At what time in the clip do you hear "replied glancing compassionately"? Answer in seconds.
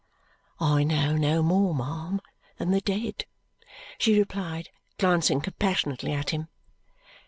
4.17-6.11